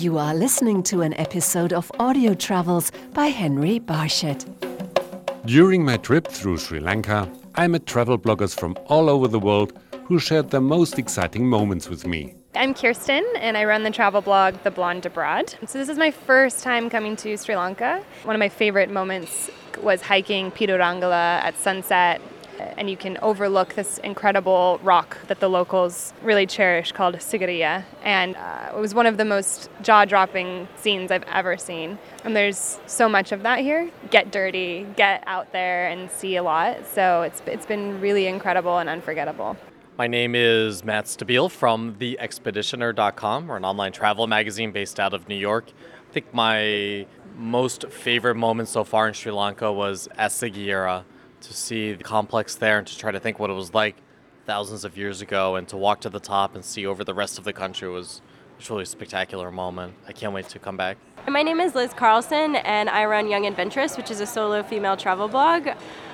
You 0.00 0.16
are 0.16 0.34
listening 0.34 0.82
to 0.84 1.02
an 1.02 1.12
episode 1.20 1.74
of 1.74 1.92
Audio 1.98 2.32
Travels 2.32 2.90
by 3.12 3.26
Henry 3.26 3.78
Barshett. 3.78 4.46
During 5.44 5.84
my 5.84 5.98
trip 5.98 6.26
through 6.26 6.56
Sri 6.56 6.80
Lanka, 6.80 7.30
I 7.54 7.66
met 7.68 7.84
travel 7.84 8.18
bloggers 8.18 8.58
from 8.58 8.78
all 8.86 9.10
over 9.10 9.28
the 9.28 9.38
world 9.38 9.78
who 10.04 10.18
shared 10.18 10.52
their 10.52 10.62
most 10.62 10.98
exciting 10.98 11.46
moments 11.46 11.90
with 11.90 12.06
me. 12.06 12.34
I'm 12.54 12.72
Kirsten, 12.72 13.26
and 13.40 13.58
I 13.58 13.66
run 13.66 13.82
the 13.82 13.90
travel 13.90 14.22
blog 14.22 14.54
The 14.62 14.70
Blonde 14.70 15.04
Abroad. 15.04 15.54
So, 15.66 15.78
this 15.78 15.90
is 15.90 15.98
my 15.98 16.10
first 16.10 16.62
time 16.62 16.88
coming 16.88 17.14
to 17.16 17.36
Sri 17.36 17.54
Lanka. 17.54 18.02
One 18.22 18.34
of 18.34 18.40
my 18.40 18.48
favorite 18.48 18.90
moments 18.90 19.50
was 19.82 20.00
hiking 20.00 20.50
Pidurangala 20.50 21.42
at 21.42 21.58
sunset 21.58 22.22
and 22.76 22.88
you 22.90 22.96
can 22.96 23.18
overlook 23.22 23.74
this 23.74 23.98
incredible 23.98 24.80
rock 24.82 25.18
that 25.28 25.40
the 25.40 25.48
locals 25.48 26.12
really 26.22 26.46
cherish 26.46 26.92
called 26.92 27.14
Sigiriya. 27.16 27.84
And 28.02 28.36
uh, 28.36 28.72
it 28.74 28.78
was 28.78 28.94
one 28.94 29.06
of 29.06 29.16
the 29.16 29.24
most 29.24 29.70
jaw 29.82 30.04
dropping 30.04 30.68
scenes 30.76 31.10
I've 31.10 31.24
ever 31.24 31.56
seen. 31.56 31.98
And 32.24 32.36
there's 32.36 32.78
so 32.86 33.08
much 33.08 33.32
of 33.32 33.42
that 33.42 33.60
here. 33.60 33.90
Get 34.10 34.30
dirty, 34.30 34.86
get 34.96 35.22
out 35.26 35.52
there 35.52 35.88
and 35.88 36.10
see 36.10 36.36
a 36.36 36.42
lot. 36.42 36.86
So 36.86 37.22
it's, 37.22 37.42
it's 37.46 37.66
been 37.66 38.00
really 38.00 38.26
incredible 38.26 38.78
and 38.78 38.88
unforgettable. 38.88 39.56
My 39.98 40.06
name 40.06 40.34
is 40.34 40.82
Matt 40.82 41.04
Stabile 41.04 41.50
from 41.50 41.94
theexpeditioner.com. 41.96 43.48
We're 43.48 43.56
an 43.56 43.64
online 43.64 43.92
travel 43.92 44.26
magazine 44.26 44.72
based 44.72 44.98
out 44.98 45.12
of 45.12 45.28
New 45.28 45.36
York. 45.36 45.72
I 46.08 46.12
think 46.12 46.32
my 46.32 47.06
most 47.36 47.86
favorite 47.88 48.34
moment 48.36 48.68
so 48.68 48.82
far 48.82 49.08
in 49.08 49.14
Sri 49.14 49.30
Lanka 49.30 49.72
was 49.72 50.08
at 50.16 50.30
Sigiriya 50.30 51.04
to 51.40 51.54
see 51.54 51.92
the 51.92 52.04
complex 52.04 52.54
there 52.54 52.78
and 52.78 52.86
to 52.86 52.96
try 52.96 53.10
to 53.10 53.20
think 53.20 53.38
what 53.38 53.50
it 53.50 53.54
was 53.54 53.74
like 53.74 53.96
thousands 54.46 54.84
of 54.84 54.96
years 54.96 55.20
ago 55.20 55.56
and 55.56 55.68
to 55.68 55.76
walk 55.76 56.00
to 56.00 56.10
the 56.10 56.20
top 56.20 56.54
and 56.54 56.64
see 56.64 56.86
over 56.86 57.04
the 57.04 57.14
rest 57.14 57.38
of 57.38 57.44
the 57.44 57.52
country 57.52 57.88
was 57.88 58.20
truly 58.58 58.82
a 58.82 58.86
spectacular 58.86 59.50
moment. 59.50 59.94
I 60.06 60.12
can't 60.12 60.32
wait 60.34 60.48
to 60.48 60.58
come 60.58 60.76
back. 60.76 60.98
My 61.28 61.42
name 61.42 61.60
is 61.60 61.74
Liz 61.74 61.92
Carlson 61.94 62.56
and 62.56 62.90
I 62.90 63.04
run 63.04 63.28
Young 63.28 63.46
Adventuress, 63.46 63.96
which 63.96 64.10
is 64.10 64.20
a 64.20 64.26
solo 64.26 64.62
female 64.62 64.96
travel 64.96 65.28
blog. 65.28 65.68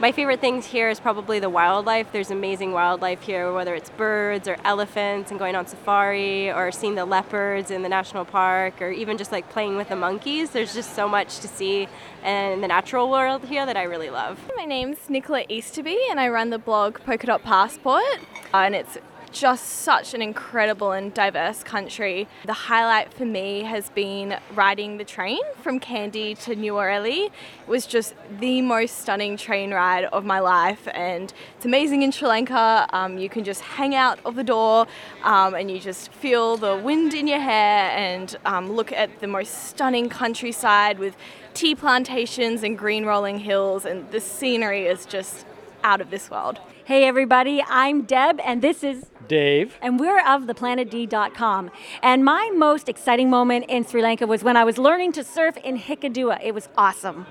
My 0.00 0.12
favorite 0.12 0.40
things 0.40 0.64
here 0.64 0.88
is 0.88 1.00
probably 1.00 1.40
the 1.40 1.50
wildlife. 1.50 2.12
There's 2.12 2.30
amazing 2.30 2.70
wildlife 2.70 3.20
here, 3.20 3.52
whether 3.52 3.74
it's 3.74 3.90
birds 3.90 4.46
or 4.46 4.56
elephants 4.64 5.32
and 5.32 5.40
going 5.40 5.56
on 5.56 5.66
safari 5.66 6.52
or 6.52 6.70
seeing 6.70 6.94
the 6.94 7.04
leopards 7.04 7.72
in 7.72 7.82
the 7.82 7.88
national 7.88 8.24
park 8.24 8.80
or 8.80 8.92
even 8.92 9.18
just 9.18 9.32
like 9.32 9.50
playing 9.50 9.74
with 9.74 9.88
the 9.88 9.96
monkeys. 9.96 10.50
There's 10.50 10.72
just 10.72 10.94
so 10.94 11.08
much 11.08 11.40
to 11.40 11.48
see 11.48 11.88
in 12.24 12.60
the 12.60 12.68
natural 12.68 13.10
world 13.10 13.46
here 13.46 13.66
that 13.66 13.76
I 13.76 13.82
really 13.82 14.08
love. 14.08 14.38
My 14.56 14.66
name's 14.66 14.98
Nicola 15.10 15.42
Easterby 15.48 15.98
and 16.10 16.20
I 16.20 16.28
run 16.28 16.50
the 16.50 16.60
blog 16.60 17.00
Polka 17.00 17.26
Dot 17.26 17.42
Passport 17.42 18.20
and 18.54 18.76
it's 18.76 18.98
just 19.38 19.64
such 19.66 20.14
an 20.14 20.20
incredible 20.20 20.90
and 20.90 21.14
diverse 21.14 21.62
country. 21.62 22.26
The 22.44 22.52
highlight 22.52 23.14
for 23.14 23.24
me 23.24 23.62
has 23.62 23.88
been 23.90 24.36
riding 24.52 24.98
the 24.98 25.04
train 25.04 25.38
from 25.62 25.78
Kandy 25.78 26.36
to 26.42 26.56
New 26.56 26.72
Nuwara 26.72 27.06
It 27.06 27.32
was 27.68 27.86
just 27.86 28.14
the 28.40 28.62
most 28.62 28.98
stunning 28.98 29.36
train 29.36 29.72
ride 29.72 30.06
of 30.06 30.24
my 30.24 30.40
life, 30.40 30.88
and 30.92 31.32
it's 31.56 31.64
amazing 31.64 32.02
in 32.02 32.10
Sri 32.10 32.26
Lanka. 32.26 32.88
Um, 32.92 33.16
you 33.16 33.28
can 33.28 33.44
just 33.44 33.60
hang 33.60 33.94
out 33.94 34.18
of 34.24 34.34
the 34.34 34.42
door 34.42 34.88
um, 35.22 35.54
and 35.54 35.70
you 35.70 35.78
just 35.78 36.10
feel 36.12 36.56
the 36.56 36.76
wind 36.76 37.14
in 37.14 37.28
your 37.28 37.40
hair 37.40 37.90
and 37.92 38.36
um, 38.44 38.72
look 38.72 38.92
at 38.92 39.20
the 39.20 39.28
most 39.28 39.68
stunning 39.68 40.08
countryside 40.08 40.98
with 40.98 41.16
tea 41.54 41.76
plantations 41.76 42.64
and 42.64 42.76
green 42.76 43.06
rolling 43.06 43.38
hills, 43.38 43.84
and 43.84 44.10
the 44.10 44.20
scenery 44.20 44.86
is 44.86 45.06
just 45.06 45.46
out 45.84 46.00
of 46.00 46.10
this 46.10 46.28
world. 46.28 46.58
Hey, 46.84 47.04
everybody, 47.04 47.62
I'm 47.68 48.02
Deb, 48.02 48.40
and 48.40 48.62
this 48.62 48.82
is 48.82 49.04
Dave. 49.28 49.76
And 49.80 50.00
we're 50.00 50.20
of 50.20 50.42
theplanetd.com. 50.44 51.70
And 52.02 52.24
my 52.24 52.50
most 52.54 52.88
exciting 52.88 53.30
moment 53.30 53.66
in 53.68 53.86
Sri 53.86 54.02
Lanka 54.02 54.26
was 54.26 54.42
when 54.42 54.56
I 54.56 54.64
was 54.64 54.78
learning 54.78 55.12
to 55.12 55.24
surf 55.24 55.56
in 55.58 55.78
Hikkaduwa. 55.78 56.40
It 56.42 56.54
was 56.54 56.68
awesome. 56.76 57.26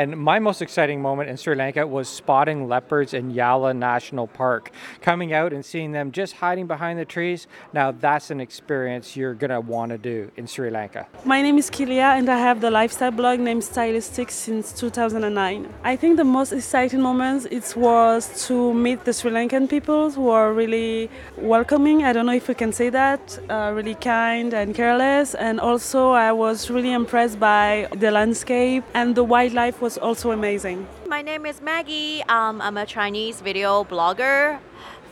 And 0.00 0.16
my 0.16 0.38
most 0.38 0.62
exciting 0.62 1.02
moment 1.02 1.28
in 1.28 1.36
Sri 1.36 1.54
Lanka 1.54 1.86
was 1.86 2.08
spotting 2.08 2.68
leopards 2.68 3.12
in 3.12 3.34
Yala 3.34 3.76
National 3.76 4.26
Park. 4.26 4.70
Coming 5.02 5.34
out 5.34 5.52
and 5.52 5.62
seeing 5.62 5.92
them 5.92 6.10
just 6.10 6.32
hiding 6.36 6.66
behind 6.66 6.98
the 6.98 7.04
trees, 7.04 7.46
now 7.74 7.92
that's 7.92 8.30
an 8.30 8.40
experience 8.40 9.14
you're 9.14 9.34
going 9.34 9.50
to 9.50 9.60
want 9.60 9.90
to 9.90 9.98
do 9.98 10.32
in 10.38 10.46
Sri 10.46 10.70
Lanka. 10.70 11.06
My 11.26 11.42
name 11.42 11.58
is 11.58 11.68
Kilia 11.68 12.16
and 12.16 12.30
I 12.30 12.38
have 12.38 12.62
the 12.62 12.70
lifestyle 12.70 13.10
blog 13.10 13.40
named 13.40 13.62
Stylistic 13.62 14.30
since 14.30 14.72
2009. 14.72 15.68
I 15.84 15.96
think 15.96 16.16
the 16.16 16.24
most 16.24 16.52
exciting 16.52 17.02
moment 17.02 17.48
it 17.50 17.74
was 17.76 18.46
to 18.46 18.72
meet 18.72 19.04
the 19.04 19.12
Sri 19.12 19.30
Lankan 19.30 19.68
people 19.68 20.10
who 20.10 20.30
are 20.30 20.54
really 20.54 21.10
welcoming. 21.36 22.04
I 22.04 22.14
don't 22.14 22.24
know 22.24 22.32
if 22.32 22.48
we 22.48 22.54
can 22.54 22.72
say 22.72 22.88
that, 22.88 23.38
uh, 23.50 23.70
really 23.74 23.96
kind 23.96 24.54
and 24.54 24.74
careless. 24.74 25.34
And 25.34 25.60
also 25.60 26.12
I 26.12 26.32
was 26.32 26.70
really 26.70 26.92
impressed 26.92 27.38
by 27.38 27.86
the 27.94 28.10
landscape 28.10 28.82
and 28.94 29.14
the 29.14 29.24
wildlife 29.24 29.82
was 29.82 29.89
also 29.98 30.30
amazing. 30.30 30.86
My 31.06 31.22
name 31.22 31.46
is 31.46 31.60
Maggie. 31.60 32.22
Um, 32.24 32.60
I'm 32.60 32.76
a 32.76 32.86
Chinese 32.86 33.40
video 33.40 33.84
blogger 33.84 34.58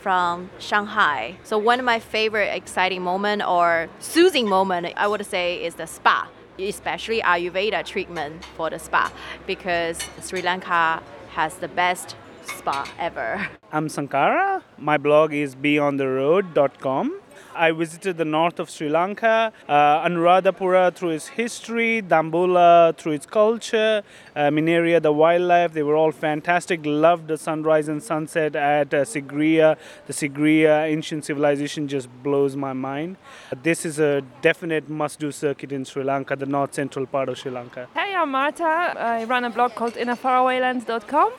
from 0.01 0.49
Shanghai. 0.59 1.37
So 1.43 1.57
one 1.57 1.79
of 1.79 1.85
my 1.85 1.99
favorite 1.99 2.53
exciting 2.55 3.01
moment 3.01 3.45
or 3.45 3.89
soothing 3.99 4.47
moment 4.47 4.93
I 4.95 5.07
would 5.07 5.25
say 5.25 5.63
is 5.63 5.75
the 5.75 5.87
spa, 5.87 6.29
especially 6.57 7.21
Ayurveda 7.21 7.85
treatment 7.85 8.45
for 8.55 8.69
the 8.69 8.79
spa 8.79 9.11
because 9.45 9.99
Sri 10.21 10.41
Lanka 10.41 11.03
has 11.31 11.55
the 11.55 11.67
best 11.67 12.15
spa 12.43 12.89
ever. 12.97 13.47
I'm 13.71 13.89
Sankara. 13.89 14.63
My 14.77 14.97
blog 14.97 15.33
is 15.33 15.55
beyondtheroad.com. 15.55 17.21
I 17.59 17.71
visited 17.71 18.15
the 18.17 18.23
north 18.23 18.57
of 18.57 18.69
Sri 18.69 18.87
Lanka, 18.87 19.51
uh, 19.67 20.07
Anuradhapura 20.07 20.95
through 20.95 21.09
its 21.09 21.27
history, 21.27 22.01
Dambulla 22.01 22.95
through 22.97 23.11
its 23.11 23.25
culture, 23.25 24.01
uh, 24.33 24.39
Minneriya, 24.43 25.01
the 25.01 25.11
wildlife. 25.11 25.73
They 25.73 25.83
were 25.83 25.97
all 25.97 26.13
fantastic. 26.13 26.79
Loved 26.85 27.27
the 27.27 27.37
sunrise 27.37 27.89
and 27.89 28.01
sunset 28.01 28.55
at 28.55 28.93
uh, 28.93 29.03
Sigiriya. 29.03 29.77
The 30.07 30.13
Sigiriya 30.13 30.87
ancient 30.87 31.25
civilization 31.25 31.89
just 31.89 32.07
blows 32.23 32.55
my 32.55 32.71
mind. 32.71 33.17
This 33.61 33.85
is 33.85 33.99
a 33.99 34.21
definite 34.41 34.89
must 34.89 35.19
do 35.19 35.29
circuit 35.29 35.73
in 35.73 35.83
Sri 35.83 36.05
Lanka, 36.05 36.37
the 36.37 36.45
north 36.45 36.73
central 36.73 37.05
part 37.05 37.27
of 37.27 37.37
Sri 37.37 37.51
Lanka. 37.51 37.89
Hey, 37.93 38.15
I'm 38.15 38.31
Marta. 38.31 38.63
I 38.63 39.25
run 39.25 39.43
a 39.43 39.49
blog 39.49 39.75
called 39.75 39.95
innerfarawaylands.com. 39.95 41.33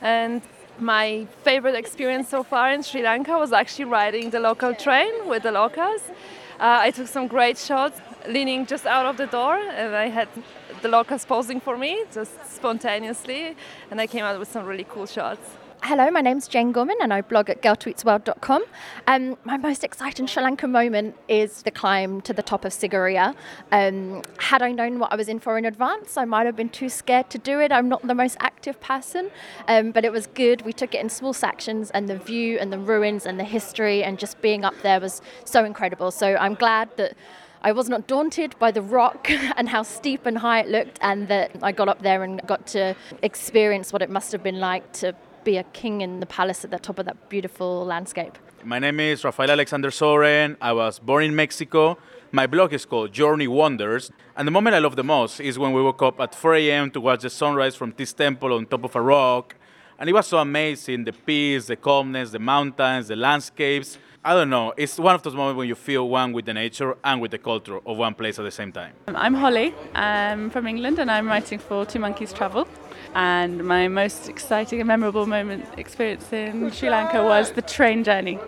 And 0.00 0.40
my 0.78 1.26
favorite 1.42 1.74
experience 1.74 2.28
so 2.28 2.42
far 2.42 2.72
in 2.72 2.82
Sri 2.82 3.02
Lanka 3.02 3.38
was 3.38 3.52
actually 3.52 3.86
riding 3.86 4.30
the 4.30 4.40
local 4.40 4.74
train 4.74 5.28
with 5.28 5.42
the 5.42 5.52
locals. 5.52 6.02
Uh, 6.58 6.78
I 6.80 6.90
took 6.90 7.08
some 7.08 7.26
great 7.26 7.58
shots 7.58 8.00
leaning 8.28 8.66
just 8.66 8.86
out 8.86 9.06
of 9.06 9.16
the 9.16 9.26
door, 9.26 9.56
and 9.56 9.94
I 9.94 10.08
had 10.08 10.28
the 10.80 10.88
locals 10.88 11.24
posing 11.24 11.60
for 11.60 11.76
me 11.76 12.04
just 12.12 12.32
spontaneously, 12.46 13.56
and 13.90 14.00
I 14.00 14.06
came 14.06 14.24
out 14.24 14.38
with 14.38 14.50
some 14.50 14.66
really 14.66 14.86
cool 14.88 15.06
shots. 15.06 15.56
Hello, 15.84 16.08
my 16.12 16.20
name's 16.20 16.46
Jane 16.46 16.70
Gorman 16.70 16.96
and 17.02 17.12
I 17.12 17.22
blog 17.22 17.50
at 17.50 17.60
girltweetsworld.com. 17.60 18.62
Um, 19.08 19.36
my 19.42 19.56
most 19.56 19.82
exciting 19.82 20.28
Sri 20.28 20.40
Lanka 20.40 20.68
moment 20.68 21.16
is 21.26 21.62
the 21.62 21.72
climb 21.72 22.20
to 22.20 22.32
the 22.32 22.40
top 22.40 22.64
of 22.64 22.70
Sigiriya. 22.70 23.34
Um, 23.72 24.22
had 24.38 24.62
I 24.62 24.70
known 24.70 25.00
what 25.00 25.12
I 25.12 25.16
was 25.16 25.28
in 25.28 25.40
for 25.40 25.58
in 25.58 25.64
advance, 25.64 26.16
I 26.16 26.24
might 26.24 26.46
have 26.46 26.54
been 26.54 26.68
too 26.68 26.88
scared 26.88 27.30
to 27.30 27.38
do 27.38 27.58
it. 27.58 27.72
I'm 27.72 27.88
not 27.88 28.06
the 28.06 28.14
most 28.14 28.36
active 28.38 28.80
person, 28.80 29.32
um, 29.66 29.90
but 29.90 30.04
it 30.04 30.12
was 30.12 30.28
good. 30.28 30.62
We 30.62 30.72
took 30.72 30.94
it 30.94 31.00
in 31.00 31.08
small 31.08 31.32
sections, 31.32 31.90
and 31.90 32.08
the 32.08 32.16
view 32.16 32.60
and 32.60 32.72
the 32.72 32.78
ruins 32.78 33.26
and 33.26 33.40
the 33.40 33.44
history 33.44 34.04
and 34.04 34.20
just 34.20 34.40
being 34.40 34.64
up 34.64 34.74
there 34.82 35.00
was 35.00 35.20
so 35.44 35.64
incredible. 35.64 36.12
So 36.12 36.36
I'm 36.36 36.54
glad 36.54 36.96
that. 36.96 37.16
I 37.64 37.70
was 37.70 37.88
not 37.88 38.08
daunted 38.08 38.58
by 38.58 38.72
the 38.72 38.82
rock 38.82 39.30
and 39.56 39.68
how 39.68 39.84
steep 39.84 40.26
and 40.26 40.38
high 40.38 40.62
it 40.62 40.68
looked, 40.68 40.98
and 41.00 41.28
that 41.28 41.52
I 41.62 41.70
got 41.70 41.88
up 41.88 42.02
there 42.02 42.24
and 42.24 42.44
got 42.44 42.66
to 42.68 42.96
experience 43.22 43.92
what 43.92 44.02
it 44.02 44.10
must 44.10 44.32
have 44.32 44.42
been 44.42 44.58
like 44.58 44.92
to 44.94 45.14
be 45.44 45.56
a 45.56 45.64
king 45.64 46.00
in 46.00 46.20
the 46.20 46.26
palace 46.26 46.64
at 46.64 46.70
the 46.70 46.78
top 46.78 46.98
of 46.98 47.06
that 47.06 47.28
beautiful 47.28 47.84
landscape. 47.84 48.38
My 48.64 48.78
name 48.78 49.00
is 49.00 49.24
Rafael 49.24 49.50
Alexander 49.50 49.90
Soren. 49.90 50.56
I 50.60 50.72
was 50.72 50.98
born 50.98 51.24
in 51.24 51.34
Mexico. 51.34 51.98
My 52.30 52.46
blog 52.46 52.72
is 52.72 52.84
called 52.84 53.12
Journey 53.12 53.48
Wonders. 53.48 54.12
And 54.36 54.46
the 54.46 54.52
moment 54.52 54.76
I 54.76 54.78
love 54.78 54.96
the 54.96 55.04
most 55.04 55.40
is 55.40 55.58
when 55.58 55.72
we 55.72 55.82
woke 55.82 56.02
up 56.02 56.20
at 56.20 56.34
4 56.34 56.54
a.m. 56.54 56.90
to 56.92 57.00
watch 57.00 57.22
the 57.22 57.30
sunrise 57.30 57.74
from 57.74 57.92
this 57.96 58.12
temple 58.12 58.52
on 58.52 58.66
top 58.66 58.84
of 58.84 58.94
a 58.94 59.02
rock. 59.02 59.56
And 60.02 60.08
it 60.08 60.14
was 60.14 60.26
so 60.26 60.38
amazing 60.38 61.04
the 61.04 61.12
peace, 61.12 61.66
the 61.66 61.76
calmness, 61.76 62.32
the 62.32 62.40
mountains, 62.40 63.06
the 63.06 63.14
landscapes. 63.14 63.98
I 64.24 64.34
don't 64.34 64.50
know, 64.50 64.72
it's 64.76 64.98
one 64.98 65.14
of 65.14 65.22
those 65.22 65.36
moments 65.36 65.56
when 65.56 65.68
you 65.68 65.76
feel 65.76 66.08
one 66.08 66.32
with 66.32 66.44
the 66.44 66.52
nature 66.52 66.96
and 67.04 67.20
with 67.20 67.30
the 67.30 67.38
culture 67.38 67.78
of 67.86 67.98
one 67.98 68.14
place 68.14 68.36
at 68.40 68.42
the 68.42 68.50
same 68.50 68.72
time. 68.72 68.94
Um, 69.06 69.14
I'm 69.14 69.34
Holly. 69.34 69.72
I'm 69.94 70.50
from 70.50 70.66
England 70.66 70.98
and 70.98 71.08
I'm 71.08 71.28
writing 71.28 71.60
for 71.60 71.86
Two 71.86 72.00
Monkeys 72.00 72.32
Travel. 72.32 72.66
And 73.14 73.62
my 73.62 73.86
most 73.86 74.28
exciting 74.28 74.80
and 74.80 74.88
memorable 74.88 75.26
moment 75.26 75.66
experience 75.76 76.32
in 76.32 76.72
Sri 76.72 76.90
Lanka 76.90 77.22
was 77.22 77.52
the 77.52 77.62
train 77.62 78.02
journey 78.02 78.40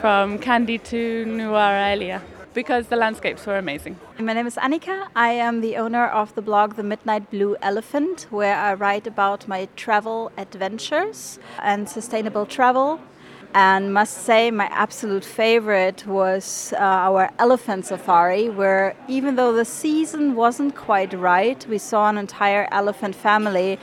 from 0.00 0.38
Kandy 0.38 0.82
to 0.84 1.26
Nuwara 1.26 2.22
because 2.54 2.88
the 2.88 2.96
landscapes 2.96 3.46
were 3.46 3.58
amazing. 3.58 3.96
My 4.18 4.32
name 4.32 4.46
is 4.46 4.56
Annika. 4.56 5.08
I 5.16 5.30
am 5.32 5.60
the 5.60 5.76
owner 5.76 6.06
of 6.06 6.34
the 6.34 6.42
blog 6.42 6.74
The 6.74 6.82
Midnight 6.82 7.30
Blue 7.30 7.56
Elephant, 7.62 8.26
where 8.30 8.56
I 8.56 8.74
write 8.74 9.06
about 9.06 9.48
my 9.48 9.68
travel 9.76 10.30
adventures 10.36 11.38
and 11.62 11.88
sustainable 11.88 12.46
travel. 12.46 13.00
And 13.54 13.92
must 13.92 14.24
say, 14.24 14.50
my 14.50 14.64
absolute 14.72 15.26
favorite 15.26 16.06
was 16.06 16.72
uh, 16.72 16.80
our 16.80 17.30
elephant 17.38 17.84
safari, 17.84 18.48
where 18.48 18.96
even 19.08 19.36
though 19.36 19.52
the 19.52 19.66
season 19.66 20.34
wasn't 20.34 20.74
quite 20.74 21.12
right, 21.12 21.66
we 21.68 21.76
saw 21.76 22.08
an 22.08 22.16
entire 22.16 22.66
elephant 22.72 23.14
family. 23.14 23.78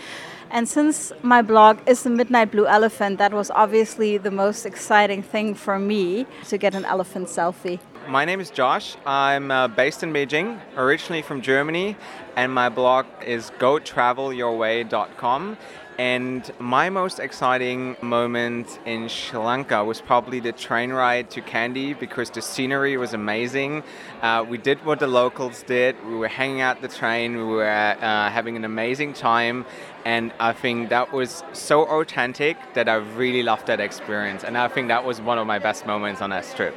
And 0.51 0.67
since 0.67 1.11
my 1.21 1.43
blog 1.43 1.77
is 1.85 2.01
the 2.01 2.09
Midnight 2.09 2.51
Blue 2.51 2.65
Elephant, 2.65 3.19
that 3.19 3.31
was 3.31 3.51
obviously 3.51 4.17
the 4.17 4.31
most 4.31 4.65
exciting 4.65 5.21
thing 5.21 5.53
for 5.53 5.77
me 5.77 6.25
to 6.47 6.57
get 6.57 6.73
an 6.73 6.85
elephant 6.85 7.27
selfie. 7.27 7.79
My 8.07 8.25
name 8.25 8.39
is 8.39 8.49
Josh. 8.49 8.95
I'm 9.05 9.51
uh, 9.51 9.67
based 9.67 10.01
in 10.01 10.11
Beijing, 10.11 10.59
originally 10.75 11.21
from 11.21 11.41
Germany, 11.43 11.95
and 12.35 12.51
my 12.51 12.67
blog 12.67 13.05
is 13.23 13.51
gotravelyourway.com. 13.59 15.57
And 15.99 16.49
my 16.59 16.89
most 16.89 17.19
exciting 17.19 17.97
moment 18.01 18.79
in 18.85 19.09
Sri 19.09 19.37
Lanka 19.37 19.83
was 19.83 19.99
probably 19.99 20.39
the 20.39 20.53
train 20.53 20.93
ride 20.93 21.29
to 21.31 21.41
Kandy 21.41 21.93
because 21.99 22.29
the 22.29 22.41
scenery 22.41 22.95
was 22.95 23.13
amazing. 23.13 23.83
Uh, 24.21 24.45
we 24.47 24.57
did 24.57 24.85
what 24.85 24.99
the 24.99 25.07
locals 25.07 25.61
did. 25.63 25.97
We 26.07 26.15
were 26.15 26.29
hanging 26.29 26.61
out 26.61 26.81
the 26.81 26.87
train. 26.87 27.35
We 27.35 27.43
were 27.43 27.67
uh, 27.67 28.29
having 28.29 28.55
an 28.55 28.63
amazing 28.63 29.11
time. 29.11 29.65
And 30.05 30.31
I 30.39 30.53
think 30.53 30.87
that 30.87 31.11
was 31.11 31.43
so 31.51 31.83
authentic 31.83 32.55
that 32.75 32.87
I 32.87 32.95
really 32.95 33.43
loved 33.43 33.67
that 33.67 33.81
experience. 33.81 34.45
And 34.45 34.57
I 34.57 34.69
think 34.69 34.87
that 34.87 35.03
was 35.03 35.19
one 35.19 35.37
of 35.37 35.47
my 35.47 35.59
best 35.59 35.85
moments 35.85 36.21
on 36.21 36.29
that 36.29 36.45
trip. 36.55 36.75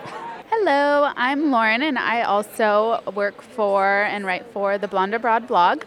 Hello, 0.51 1.13
I'm 1.17 1.53
Lauren, 1.53 1.83
and 1.83 1.97
I 1.97 2.23
also 2.23 3.01
work 3.15 3.41
for 3.41 4.03
and 4.03 4.27
write 4.27 4.47
for 4.53 4.79
the 4.79 4.89
Blonde 4.89 5.15
Abroad 5.15 5.47
blog. 5.47 5.85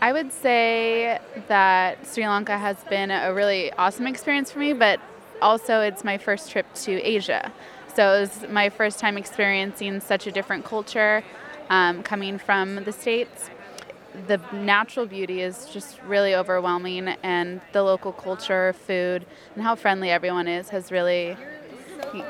I 0.00 0.12
would 0.12 0.32
say 0.32 1.18
that 1.48 2.06
Sri 2.06 2.26
Lanka 2.28 2.58
has 2.58 2.76
been 2.90 3.10
a 3.10 3.32
really 3.32 3.72
awesome 3.72 4.06
experience 4.06 4.50
for 4.50 4.58
me, 4.58 4.72
but 4.72 5.00
also 5.40 5.80
it's 5.80 6.04
my 6.04 6.18
first 6.18 6.50
trip 6.50 6.66
to 6.74 7.00
Asia. 7.02 7.52
So 7.94 8.14
it 8.14 8.20
was 8.20 8.44
my 8.50 8.68
first 8.68 8.98
time 8.98 9.16
experiencing 9.16 10.00
such 10.00 10.26
a 10.26 10.30
different 10.30 10.64
culture 10.64 11.24
um, 11.70 12.02
coming 12.02 12.36
from 12.38 12.84
the 12.84 12.92
States. 12.92 13.48
The 14.26 14.40
natural 14.52 15.06
beauty 15.06 15.40
is 15.40 15.66
just 15.72 16.00
really 16.02 16.34
overwhelming, 16.34 17.08
and 17.22 17.60
the 17.72 17.82
local 17.82 18.12
culture, 18.12 18.74
food, 18.86 19.26
and 19.54 19.62
how 19.62 19.74
friendly 19.74 20.10
everyone 20.10 20.48
is 20.48 20.70
has 20.70 20.92
really 20.92 21.36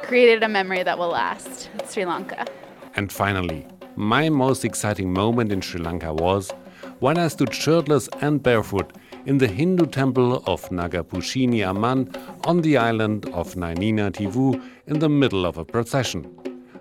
created 0.03 0.43
a 0.43 0.49
memory 0.49 0.83
that 0.83 0.99
will 0.99 1.09
last. 1.11 1.69
Sri 1.89 2.05
Lanka. 2.05 2.47
And 2.95 3.12
finally, 3.12 3.67
my 3.97 4.29
most 4.29 4.65
exciting 4.65 5.13
moment 5.13 5.51
in 5.51 5.61
Sri 5.61 5.81
Lanka 5.81 6.13
was 6.13 6.53
when 7.01 7.17
I 7.17 7.29
stood 7.29 7.55
shirtless 7.55 8.09
and 8.21 8.43
barefoot 8.43 8.93
in 9.25 9.39
the 9.39 9.49
Hindu 9.49 9.87
temple 9.87 10.43
of 10.47 10.69
Nagapooshani 10.69 11.67
Amman 11.67 12.15
on 12.45 12.61
the 12.61 12.77
island 12.77 13.27
of 13.31 13.55
Nainativu 13.55 14.63
in 14.87 14.99
the 14.99 15.09
middle 15.09 15.47
of 15.47 15.57
a 15.57 15.65
procession. 15.65 16.31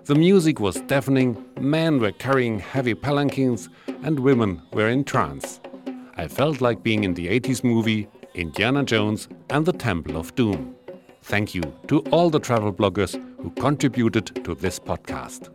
The 0.04 0.14
music 0.14 0.60
was 0.60 0.80
deafening, 0.82 1.42
men 1.58 1.98
were 1.98 2.12
carrying 2.12 2.58
heavy 2.58 2.94
palanquins, 2.94 3.68
and 4.02 4.20
women 4.20 4.62
were 4.72 4.88
in 4.88 5.02
trance. 5.02 5.60
I 6.16 6.28
felt 6.28 6.60
like 6.60 6.82
being 6.82 7.02
in 7.02 7.14
the 7.14 7.28
80s 7.28 7.64
movie 7.64 8.08
Indiana 8.34 8.84
Jones 8.84 9.28
and 9.50 9.64
the 9.64 9.72
Temple 9.72 10.16
of 10.16 10.34
Doom. 10.34 10.76
Thank 11.22 11.54
you 11.54 11.62
to 11.88 12.00
all 12.12 12.30
the 12.30 12.38
travel 12.38 12.72
bloggers 12.72 13.20
who 13.40 13.50
contributed 13.50 14.44
to 14.44 14.54
this 14.54 14.78
podcast. 14.78 15.50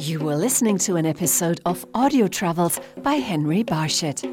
You 0.00 0.18
were 0.18 0.34
listening 0.34 0.78
to 0.78 0.96
an 0.96 1.04
episode 1.04 1.60
of 1.66 1.84
Audio 1.92 2.26
Travels 2.26 2.80
by 3.02 3.16
Henry 3.16 3.62
Barshett. 3.62 4.24